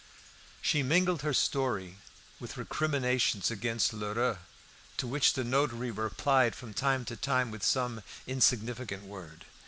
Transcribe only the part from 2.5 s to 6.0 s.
recriminations against Lheureux, to which the notary